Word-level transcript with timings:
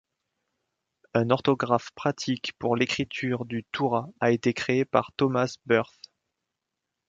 Un 1.13 1.29
orthographe 1.29 1.91
pratique 1.91 2.53
pour 2.57 2.75
l’écriture 2.75 3.45
du 3.45 3.63
toura 3.65 4.09
a 4.19 4.31
été 4.31 4.51
créé 4.51 4.83
par 4.83 5.11
Thomas 5.15 5.57
Bearth. 5.67 6.01